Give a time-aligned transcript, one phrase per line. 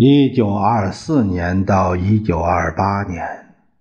[0.00, 3.26] 一九二四年到一九二八年，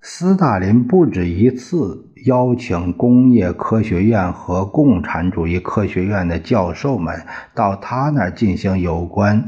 [0.02, 9.48] 斯大林不止一次邀请工业科学院和共产主义科学院的教授们到他那儿进行有关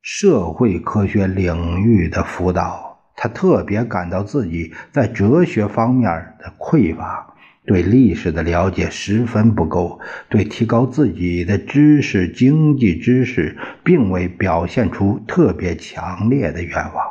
[0.00, 3.00] 社会科学领域的辅导。
[3.16, 6.04] 他特别感到自己在哲学方面
[6.38, 7.34] 的匮乏。
[7.66, 17.04] 对历史的了解十分不够，对提高自己的知识、经济知识，并未表现出特别强烈的愿望。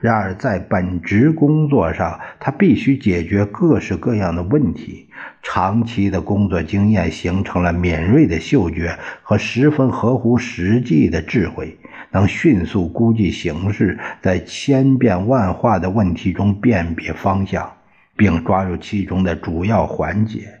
[0.00, 5.08] 然而，在本职工作上，他必须解决各式各样的问题。
[5.44, 11.78] 长期的工作经验形成了敏锐的嗅觉和十分合乎实际的智慧，
[12.10, 17.72] 能迅速估计形势，在千变万化的问题中辨别方向。
[18.16, 20.60] 并抓住其中的主要环节，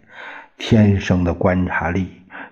[0.58, 2.08] 天生的观察力，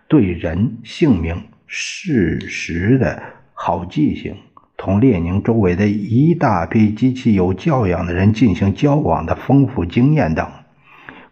[0.08, 3.22] 对人姓名、事实的
[3.54, 4.36] 好记性，
[4.76, 10.46] 同列宁周围的一大批极其有教养的人进行交往的丰富经验等。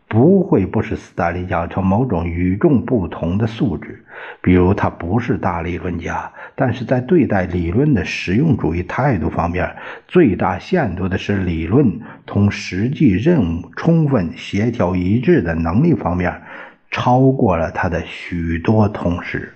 [0.08, 4.06] 不会不使斯大林养成某种与众不同的素质，
[4.41, 16.42] 比如他不是大理论家，但是在对待理论的实用主义态度方面，最大限度的是理论同实际任务充分协调一致的能力方面，
[16.91, 19.53] 超过了他的许多同事。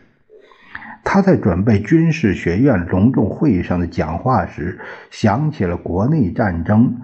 [1.04, 4.78] 他在准备军事学院隆重会议上的讲话时，
[5.10, 7.00] 想起了国内战争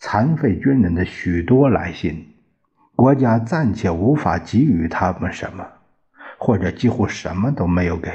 [0.00, 2.26] 残废军人的许多来信。
[2.96, 5.66] 国家暂且无法给予他们什么，
[6.44, 8.10] 或者几乎什么都没有给。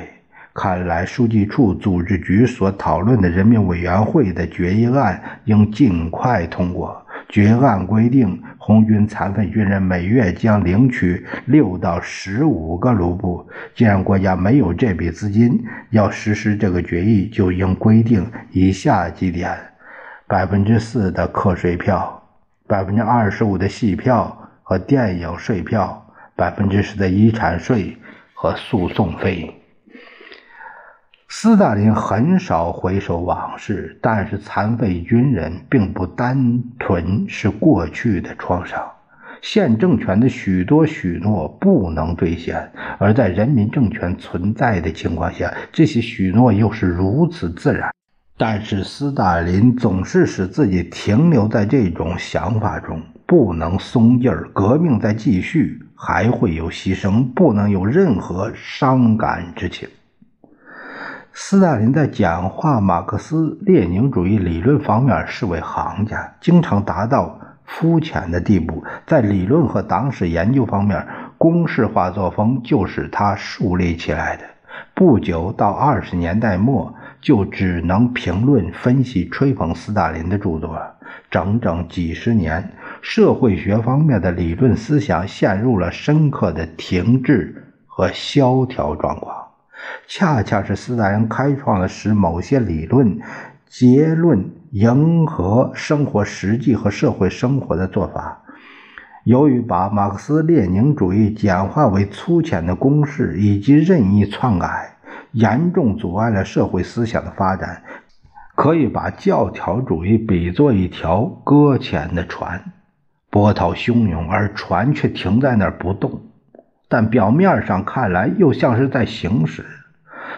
[0.54, 7.02] 看来书记处组织局所讨论的人民委员会的决议案应尽快通过。
[7.30, 13.48] 决议案规定，红军残废军人每月将领取六到十五个卢布。
[13.74, 19.58] 既然国家没有这笔资金，要实施这个决议，就应规定以下几点：
[20.28, 22.22] 百分之四的课税票，
[22.68, 24.38] 百分之二十五的戏票。
[24.70, 26.06] 和电影税票，
[26.36, 27.98] 百分之十的遗产税
[28.40, 29.52] 和诉讼费。
[31.28, 38.80] 斯大林很少回首往事，但是残废军人并不单纯是过去的创伤。
[39.42, 47.90] 现政权的许多许诺不能兑现，而在人民政权存在的情况下，这些许诺又是如此自然。
[48.38, 53.02] 但是斯大林总是使自己停留在这种想法中。
[53.26, 59.90] 不能松劲儿，革命在继续，还会有牺牲，不能有任何伤感之情。
[61.34, 68.82] 斯大林在讲话马克思列宁主义理论方面是位行家，经常达到肤浅的地步。
[69.06, 71.06] 在理论和党史研究方面，
[71.38, 74.44] 公式化作风就是他树立起来的。
[74.96, 76.96] 不久到二十年代末，
[77.28, 80.82] 就只能评论、分析、吹捧斯大林的著作。
[81.30, 82.72] 整整几十年。
[83.02, 89.36] 社会学方面的理论思想陷入了深刻的停滞和萧条状况，
[90.08, 93.20] 恰恰是斯大林开创了使某些理论
[93.68, 98.42] 结论迎合生活实际和社会生活的做法。
[99.26, 104.97] 由于把马克思列宁主义简化为粗浅的公式以及任意篡改，
[105.32, 107.84] 严重阻碍了社会思想的发展，
[108.56, 112.74] 可以把教条主义比作一条搁浅的船。
[113.30, 116.22] 波涛汹涌，而船却停在那儿不动，
[116.88, 119.66] 但表面上看来又像是在行驶。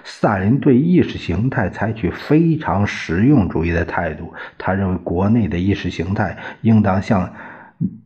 [0.04, 7.34] 萨林对意识形态采取非常实用主义的态度，他认为国内的意识形态应当像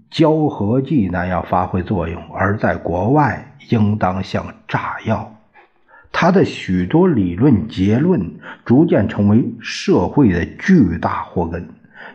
[0.10, 5.33] 胶合剂那样发挥作用，而在国外应当像炸药。
[6.14, 11.68] 他的许多理论结论逐渐成为社会的巨大祸根。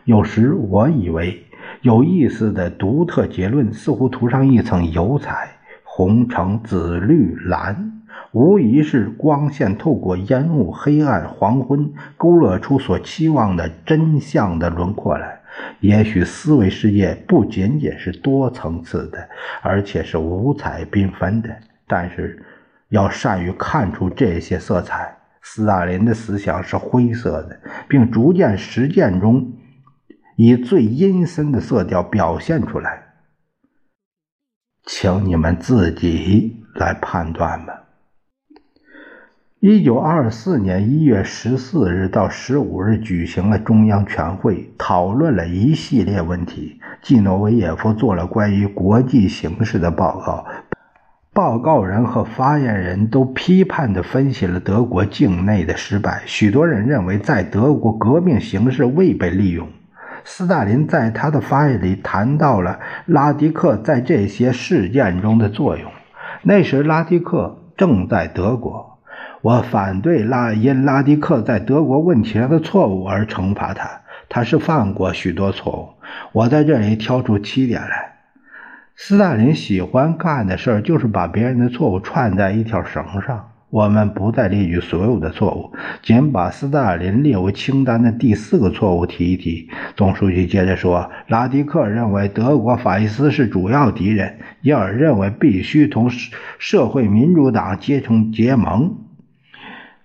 [0.05, 1.45] 有时我以为。
[1.81, 8.01] 有意思的独特结论，似乎涂上一层油彩，红、橙、紫、绿、蓝，
[8.31, 15.39] 无疑是光线透过烟雾、黑暗、黄昏，勾勒出所期望的真相的轮廓来。
[15.79, 19.29] 也许思维世界不仅仅是多层次的，
[19.61, 21.49] 而且是五彩缤纷的。
[21.87, 22.43] 但是，
[22.89, 25.17] 要善于看出这些色彩。
[25.41, 29.53] 斯大林的思想是灰色的，并逐渐实践中
[30.35, 33.05] 以最阴森的色调表现出来。
[34.85, 37.85] 请你们自己来判断吧。
[39.61, 46.79] 一九二四年一月十四日到十五日举行了中央全会，讨论了一系列问题。
[47.01, 50.45] 季诺维也夫做了关于国际形势的报告，
[51.39, 56.21] 报告人和发言人都批判地分析了德国境内的失败。
[56.25, 59.65] 许多人认为，在德国革命形势未被利用。
[60.25, 65.89] 斯大林在他的发言里谈到了拉迪克在这些事件中的作用。
[66.41, 68.99] 那时，拉迪克正在德国。
[69.41, 75.87] 我反对拉因拉迪克在德国问题上的错误而惩罚他，他是犯过许多错误。
[76.33, 78.18] 我在这里挑出七点来。
[79.01, 83.51] 斯大林喜欢干的事儿就是把别人的错误串在一条绳上。
[83.69, 85.71] 我们不再列举所有的错误，
[86.03, 89.69] 仅把斯大林列为清单的第四个错误提一提。
[89.95, 96.09] 总书记接着说：“拉迪克认为德国法西斯是主要敌人，因而认为必须同
[96.59, 98.97] 社会民主党结成结盟。”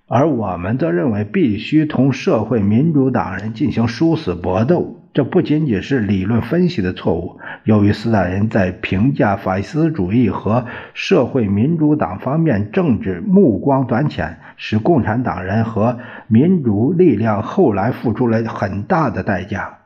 [0.07, 5.01] 而我们则认为必须同社会民主党人进行殊死搏斗。
[5.15, 7.39] 这不仅仅是理论分析的错误。
[7.63, 19.79] 由于斯大林在评价法西斯主义和社会民主党方面政治目光短浅，使共产党人和民主力量后来付出了很大的代价。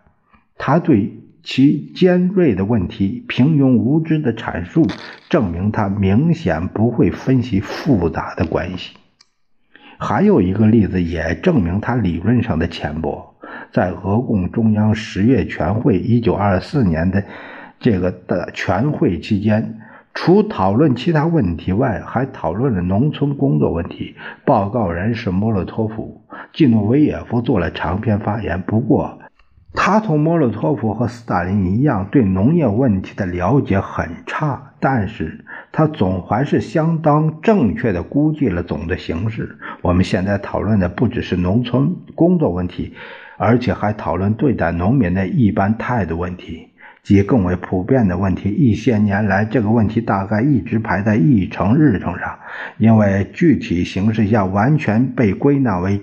[0.57, 4.87] 他对其尖锐的问题平庸无知的阐述，
[5.29, 8.97] 证明他明显不会分析复杂的关系。
[9.99, 13.28] 还有一个例子也证明他理论上的浅薄。
[13.73, 17.25] 在俄共中央十月全会一九二四年的
[17.79, 19.79] 这个的全会期间，
[20.15, 24.17] 除讨论其他问题外，还讨论了农村工作问题。
[24.44, 26.23] 报告人是莫洛托夫，
[26.53, 28.61] 季诺维也夫做了长篇发言。
[28.62, 29.20] 不过，
[29.75, 39.59] 他同莫洛托夫和斯大林一样，对农业问题的了解很差，但是他总还是相当正确的估计了总的形势。
[39.83, 42.95] 我们现在讨论的不只是农村工作问题。
[43.41, 46.71] 而且还讨论对待农民的一般态度问题，
[47.05, 48.51] 及更为普遍的问题。
[48.51, 52.37] 一些年来，这个问题大概一直排在议程日程上，
[52.79, 56.01] 因为具体形势下完全被归纳为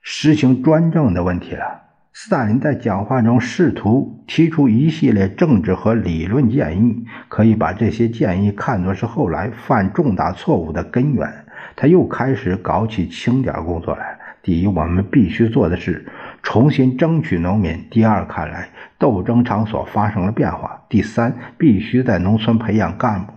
[0.00, 1.82] 实行专政的问题了。
[2.22, 11.26] 斯大林在讲话中试图提出一系列政治和理论建议，可以把这些建议看作是后来犯重大错误的根源。
[11.74, 14.18] 他又开始搞起清点工作来。
[14.42, 16.06] 第一，我们必须做的是。
[16.42, 17.86] 重新争取农民。
[17.90, 18.68] 第二，看来
[18.98, 20.82] 斗争场所发生了变化。
[20.90, 23.32] 第三，必须在农村培养干部。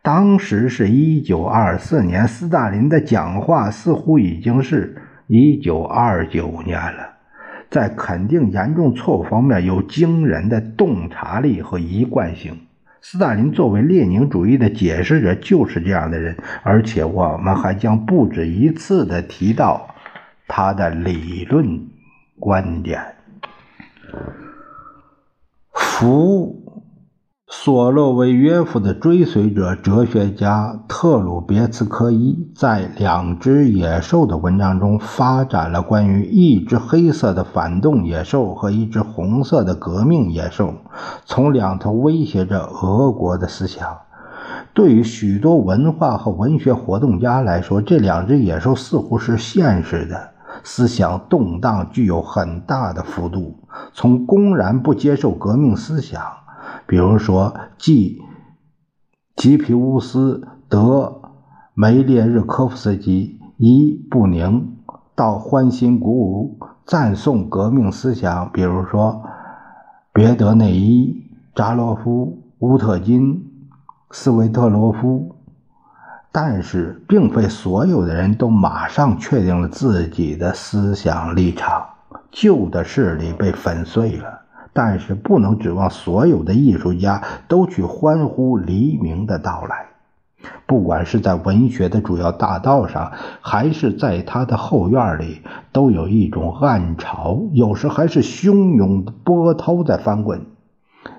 [0.00, 4.96] 当时是一九二四年，斯大林的讲话似乎已经是
[5.26, 7.15] 一九二九年了。
[7.70, 12.58] 在肯定严重错误方面有惊人的洞察力和一贯性。
[13.00, 19.94] 斯大林作为列宁主义的解释者就是这样的人，而且我们还将不止一次的提到。
[20.48, 21.88] 他的理论
[22.38, 23.02] 观点，
[25.72, 26.65] 服
[27.48, 40.74] 索洛维约夫的追随者哲学家特鲁别茨科伊在《两只野兽》的文章中发展了关于一只黑色的反动野兽和一只红色的革命野兽
[41.24, 43.96] 从两头威胁着俄国的思想。
[44.74, 50.30] 对于许多文化和文学活动家来说，这两只野兽似乎是现实的。
[50.64, 53.60] 思想动荡具有很大的幅度，
[53.92, 56.20] 从公然不接受革命思想，
[56.86, 58.22] 比如说继
[59.34, 61.20] 吉皮乌斯、德
[61.74, 64.76] 梅列日科夫斯基、伊布宁，
[65.14, 69.24] 到欢欣鼓舞赞颂革命思想，比如说
[70.12, 71.24] 别德内伊、
[71.54, 73.50] 扎洛夫、乌特金、
[74.10, 75.34] 斯维特罗夫。
[76.30, 81.82] 但是，并非所有的人都马上确定了自己的思想立场。
[82.30, 84.42] 旧的势力被粉碎了，
[84.76, 89.86] 但是不能指望所有的艺术家都去欢呼黎明的到来。
[90.66, 95.40] 不管是在文学的主要大道上，还是在他的后院里，
[95.72, 100.42] 都有一种暗潮，有时还是汹涌波涛在翻滚。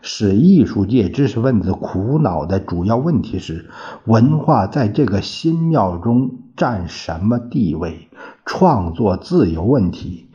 [0.01, 3.69] 使艺术界知识分子苦恼的主要问题是：
[4.05, 8.07] 文化在这个新庙中占什么地位？
[8.45, 10.26] 创作自由问题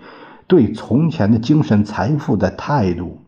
[0.53, 3.23] 对从前的精神财富的态度。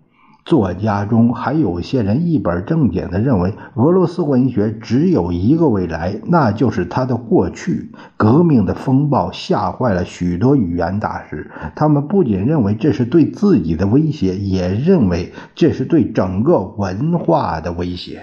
[0.45, 7.93] 作家中还有些人一本正经地认为，俄罗斯文学只有一个未来，那就是它的过去。
[8.19, 18.21] 革命的风暴吓坏了许多语言大师，他们不仅认为这是对自己的威胁，也认为这是对整个文化的威胁。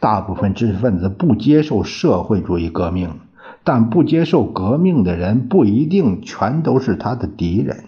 [0.00, 3.20] 大部分知识分子不接受社会主义革命，
[3.64, 7.84] 但不接受革命的人不一定全都是他的敌人，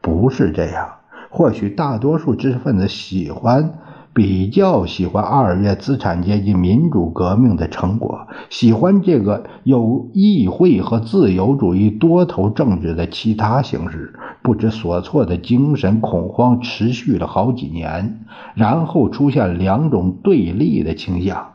[0.00, 0.88] 不是这样。
[1.30, 3.74] 或许大多数知识分子喜欢
[4.12, 14.14] 比较喜欢二月资产阶级民主革命的成果，喜欢这个有议会和自由主义多头政治的其他形式。
[14.42, 18.20] 不知所措的精神恐慌持续了好几年，
[18.54, 21.53] 然后出现两种对立的倾向：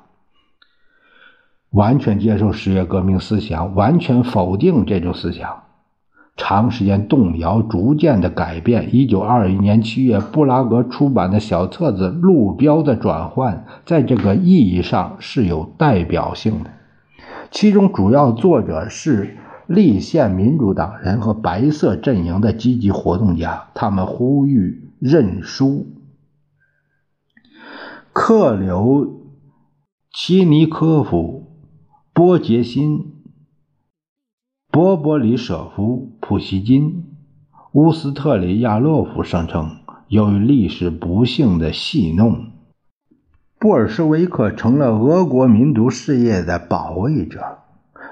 [1.71, 5.63] 完全接受十月革命思想，完全否定这种思想。
[6.35, 8.95] 长时间动摇，逐渐的改变。
[8.95, 16.71] 一九二一年七月，布拉格出版的小册子《路标的转换》在这个意义上是有代表性的。
[17.51, 25.87] 其中主要作者是立宪民主党人和白色阵营的积极活动家，他们呼吁认输。
[28.13, 29.23] 克留
[30.13, 31.48] 齐尼科夫、
[32.19, 33.13] 波杰辛。
[34.69, 37.05] 波波里舍夫、普希金、
[37.71, 39.77] 乌斯特里亚洛夫声称，
[40.09, 42.47] 由于历史不幸的戏弄，
[43.57, 47.39] 布尔什维克成了俄国民族事业的保卫者。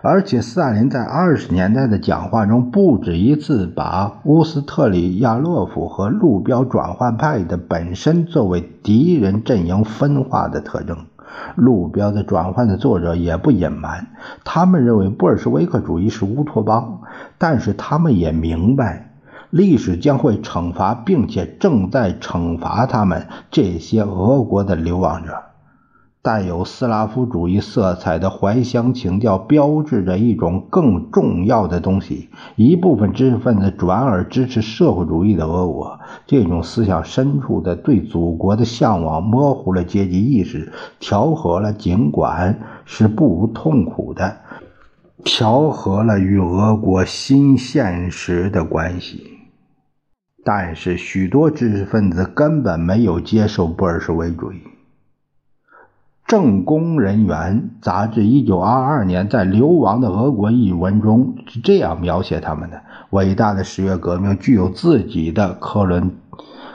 [0.02, 10.98] 而且，斯大林在二十年代的讲话中不止一次把乌斯特里亚洛夫和路标转换派的本身作为敌人阵营分化的特征。
[11.56, 14.08] 路标的转换的作者也不隐瞒，
[14.44, 17.02] 他们认为布尔什维克主义是乌托邦，
[17.38, 19.12] 但是他们也明白，
[19.50, 25.44] 历史将会惩罚，并且正在惩罚他们这些俄国的流亡者。
[26.22, 36.00] 带有斯拉夫主义色彩的怀乡情调标志着一种更重要的东西：一部分知识分子转而支持社会主义的俄国。
[36.26, 44.38] 这种思想深处的对祖国的向往，模糊了阶级意识，调和了，尽管是不无痛苦的，
[45.24, 49.24] 调和了与俄国新现实的关系。
[50.44, 54.56] 但是，许多知识分子根本没有接受布尔什维主义。
[56.28, 62.82] 《政工人员》杂志一九二二年在《流亡的俄国》一文中是这样描写他们的：
[63.12, 66.12] 伟大的十月革命具有自己的科伦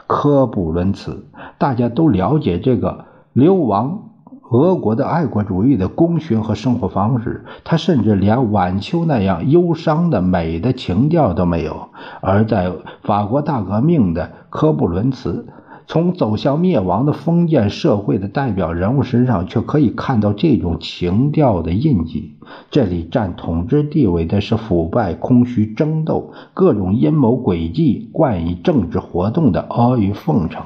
[0.07, 1.27] 科布伦茨，
[1.59, 3.05] 大家都了解这个
[3.35, 4.05] 流亡
[4.49, 7.45] 俄国的爱国主义的功勋和生活方式。
[7.63, 11.91] 他甚至连晚秋那样忧伤的美的情调都没有。
[12.23, 15.47] 而在法国大革命的科布伦茨。
[15.87, 22.37] 从走向灭亡的封建社会的代表人物身上，却可以看到这种情调的印记。
[22.71, 30.65] 这里占统治地位的是腐败、空虚、争斗、各种阴谋诡计、冠以政治活动的阿谀奉承。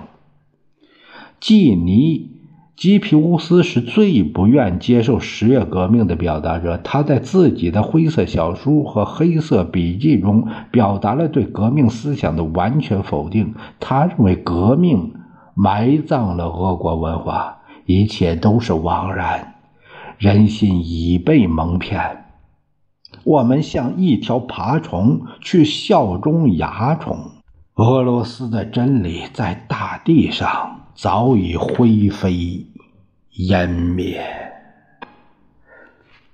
[1.41, 2.31] 季尼
[2.77, 6.77] 基皮乌斯是最不愿接受十月革命的表达者。
[6.77, 13.55] 他在自己的灰色小书和黑色笔记中表达了对革命思想的完全否定。
[13.81, 15.15] 他认为革命
[15.55, 19.55] 埋葬了俄国文化，一切都是枉然，
[20.19, 22.27] 人心已被蒙骗。
[23.25, 27.17] 我们像一条爬虫去效忠蚜虫。
[27.77, 30.83] 俄罗斯的真理在大地上。
[30.97, 32.67] 早已灰飞
[33.33, 34.19] 烟灭。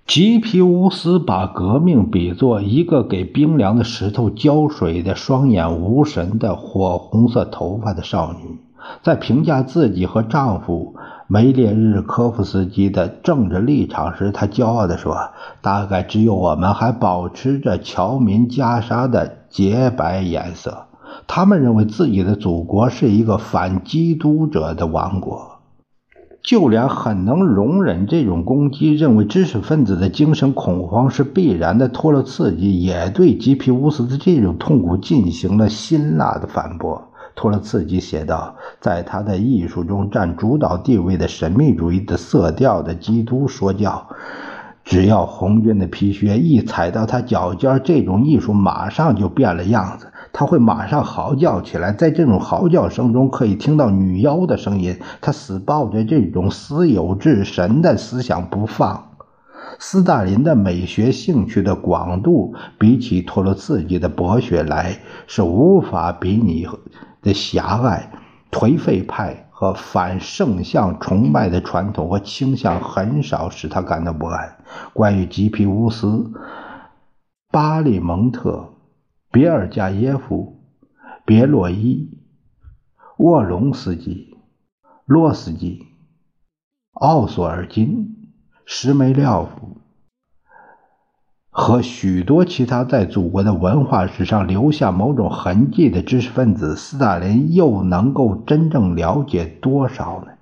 [0.07, 8.61] 吉皮乌斯把革命比作一个给冰凉的石头浇水的双眼无神的火红色头发的少女，
[9.03, 10.95] 在评价自己和丈夫
[11.27, 15.17] 梅列日科夫斯基的政治立场时，她骄傲地说
[15.61, 20.87] ：“大概只有我们还保持着侨民袈裟的洁白颜色。”
[21.27, 25.61] 他们认为自己的祖国是一个反基督者的王国，
[26.43, 37.09] 就连很能容忍这种攻击、认为知识分子的精神恐慌是必然的托洛茨基，也对吉皮乌斯的这种痛苦进行了辛辣的反驳。
[37.35, 44.07] 托洛茨基写道：“在他的艺术中占主导地位的神秘主义的色调的基督说教，
[44.85, 54.99] 只要红军的皮靴一踩到他脚尖，这种艺术马上就变了样子。”他会马上嚎叫起来，在这种嚎叫声中可以听到女妖的声音。
[55.21, 59.11] 他死抱着这种私有制神的思想不放。
[59.79, 66.67] 斯大林的美学兴趣的广度，比起托洛茨基的博学来，是无法比拟
[67.21, 68.11] 的狭隘。
[68.51, 74.57] 颓废派和反圣像崇拜的传统和倾向，很少使他感到不安。
[74.93, 76.31] 关于吉皮乌斯、
[77.51, 78.69] 巴利蒙特、
[79.33, 80.61] 别尔加耶夫、
[81.25, 82.21] 别洛伊、
[83.17, 84.37] 沃隆斯基、
[85.05, 85.87] 洛斯基、
[86.93, 88.11] 奥索尔金。
[88.65, 89.77] 什梅廖夫
[91.51, 100.33] 和许多其他在祖国的文化史上留下某种痕迹的知识分子，斯大林又能够真正了解多少呢？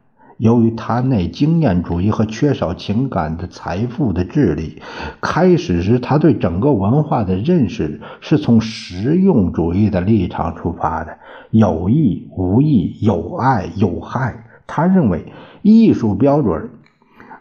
[0.40, 4.80] 由于他那经验主义和缺少情感的财富的智力，
[5.20, 11.18] 开始时他对整个文化的认识是从实用主义的立场出发的，
[11.50, 14.46] 有益无益，有爱有害。
[14.66, 15.26] 他认为
[15.60, 16.70] 艺术标准。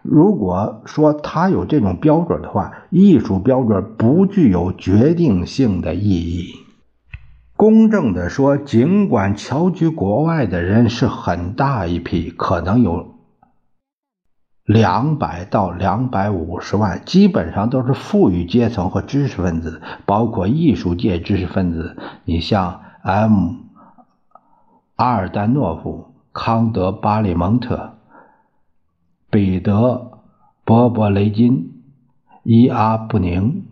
[0.02, 6.54] 如果说他有这种标准的话，艺术标准不具有决定性的意义。
[7.60, 13.16] 公正的说，尽管侨居国外的人是很大一批，可能有
[14.64, 21.98] 两百到两百五十万，基本上都是富裕阶层和知识分子，包括艺术界知识分子。
[22.24, 23.56] 你像 M.
[24.96, 27.98] 阿尔丹诺夫、康德、巴里蒙特。
[29.30, 29.74] 彼得·
[30.64, 31.84] 波波雷金、
[32.44, 33.66] 伊阿布宁、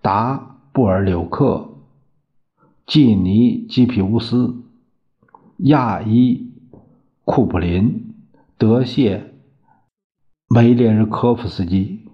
[0.00, 1.70] 达布尔柳克、
[2.86, 4.62] 季尼基皮乌斯、
[5.58, 6.52] 亚伊
[7.24, 8.14] 库普林、
[8.58, 9.34] 德谢
[10.48, 12.08] 梅列日科夫斯基、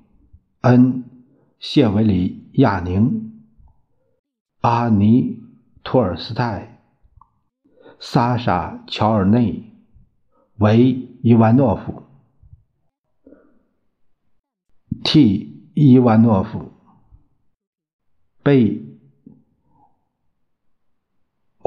[0.61, 1.05] 恩
[1.59, 3.43] 谢维里亚宁、
[4.61, 5.43] 阿尼
[5.83, 6.83] 托尔斯泰、
[7.99, 9.73] 萨沙乔尔内、
[10.57, 12.09] 维伊万诺夫。
[15.05, 15.71] T.
[15.75, 16.73] 伊万诺夫、
[18.43, 18.88] 贝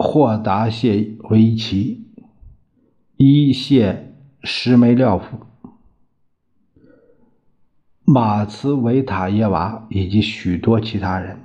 [0.02, 2.08] 霍达谢维奇、
[3.18, 5.38] 伊谢什梅廖夫、
[8.04, 11.38] 马茨维塔耶娃以及许多其他人，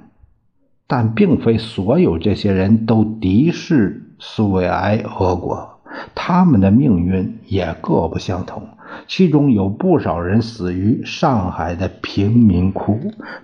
[0.86, 5.80] 但并非所有这些人都敌视苏维埃俄国，
[6.14, 8.66] 他们的命运也各不相同。
[9.06, 12.98] 其中有不少人死于上海的贫民窟、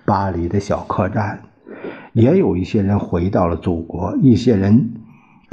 [0.05, 1.43] 巴黎的小客栈，
[2.13, 4.93] 也有一些人回到了祖国，一些人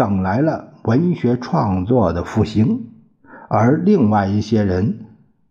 [0.00, 2.86] 等来了文学创作的复兴，
[3.50, 5.00] 而另外一些人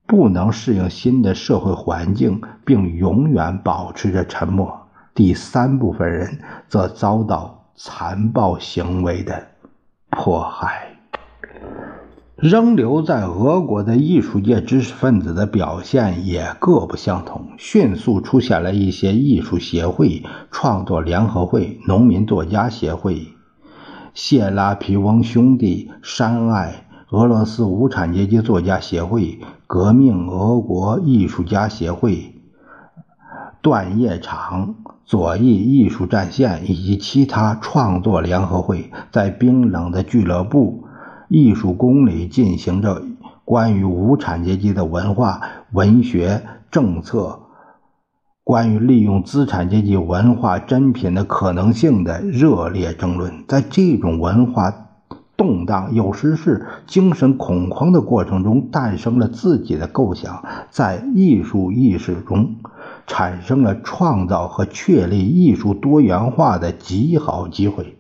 [0.08, 4.88] 不能适应新的社会环境，并永远保持着沉默。
[5.14, 9.50] 第三部分人则遭到残暴行为的
[10.10, 10.96] 迫害。
[12.36, 17.50] 仍留在俄国的艺术界知识分子的表现也各不相同。
[17.60, 23.28] 迅速出现了一些艺术协会、创作联合会、农民作家协会、
[24.22, 32.36] 谢拉皮翁兄弟、山爱、俄罗斯无产阶级作家协会、革命俄国艺术家协会、
[33.62, 40.84] 断叶厂、左翼艺术战线以及其他创作联合会，在冰冷的俱乐部。
[41.30, 43.02] 艺术宫里进行着
[43.46, 45.40] 关于无产阶级的文化、
[45.72, 47.40] 文学政策，
[48.50, 53.44] 关于利用资产阶级文化珍品的可能性的热烈争论。
[53.48, 54.74] 在这种文化
[55.38, 62.56] 动荡，有时是精神恐慌的过程中，诞生了自己的构想，在艺术意识中
[63.06, 67.98] 产生了创造和确立艺术多元化的极好机会。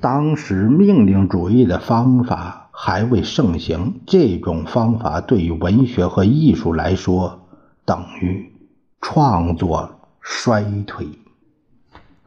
[0.00, 2.58] 当时命令主义的方法。
[2.74, 7.42] 还未盛行，这种方法对于文学和艺术来说
[7.84, 8.50] 等于
[9.02, 11.06] 创作衰退。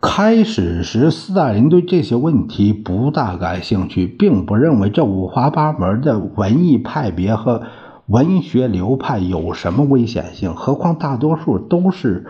[0.02, 7.64] 开始时，斯大林对这些问题不大感兴趣，并不认为这五花八门的文艺派别和
[8.06, 10.54] 文学流派有什么危险性。
[10.54, 12.28] 何况大多数都是，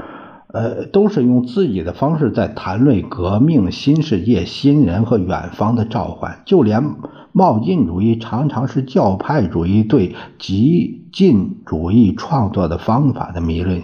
[0.53, 6.95] 呃，都是用自己的方式在谈论革命、新世界、新人和远方的召唤，就连。
[7.37, 13.83] 冒进主义常常是教派主义对极进主义创作的方法的迷论，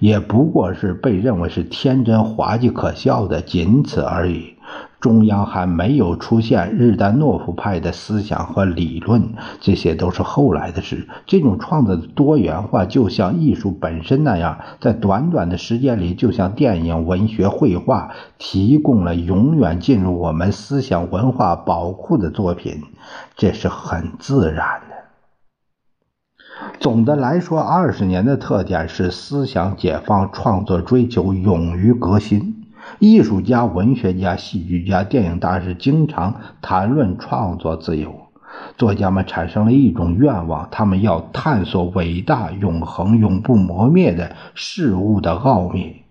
[0.00, 4.52] 也不过是被认为是天真、滑稽、可笑的，仅此而已。
[5.00, 11.08] 中央还没有出现日丹诺夫派的思想和理论，这些都是后来的事。
[11.26, 22.82] 这种创作的多元化，就像艺术本身那样，在短短的时间里，就像电影、文学、绘画，提供了永远进入我们思想文化宝库的作品，
[23.36, 24.96] 这是很自然的。
[26.78, 32.59] 总的来说，二十年的特点是思想解放、创作追求、勇于革新。
[33.00, 38.14] 艺术家、文学家、戏剧家、电影大师经常谈论创作自由。
[38.76, 46.02] 作家们产生了一种愿望，他们要探索伟大、永恒、永不磨灭的事物的奥秘。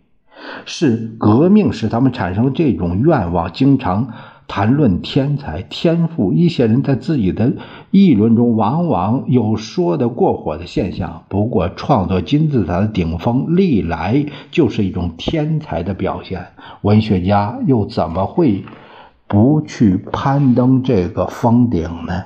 [0.66, 4.12] 是革命使他们产生这种愿望，经常。
[4.50, 7.54] 谈论天才天赋，一些人在自己的
[7.92, 11.24] 议论中往往有说得过火的现象。
[11.30, 16.48] 不过，创作金字塔的顶峰历来就是一种天才的表现。
[16.82, 18.66] 文学家又怎么会
[19.28, 22.24] 不去攀登这个峰顶呢？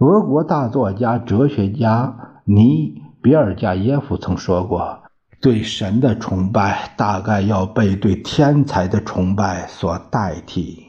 [0.00, 4.98] 俄国大作家、哲学家尼比尔加耶夫曾说过
[5.40, 10.84] ：“对神的崇拜大概要被对天才的崇拜所代替。”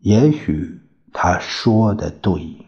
[0.00, 0.80] 也许
[1.12, 2.64] 他说的对。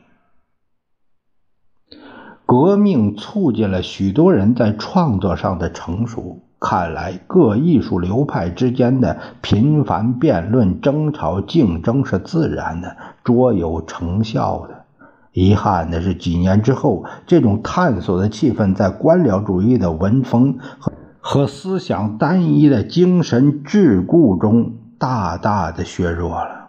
[2.44, 6.42] 革命促进了许多人在创作上的成熟。
[6.62, 14.84] 看来各艺术流派之间的频繁辩论、争吵、竞争是自然的，卓有成效的。
[15.32, 26.59] 遗憾的是，几年之后，这种探索的气氛在官僚主义的文风和和思想单一的精神桎梏中大大的削弱了。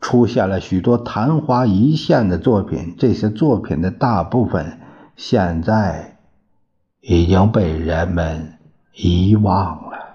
[0.00, 4.80] 出现了许多昙花一现的作品，这些作品的大部分
[5.16, 6.16] 现在
[7.00, 8.54] 已经被人们
[8.94, 10.09] 遗忘了。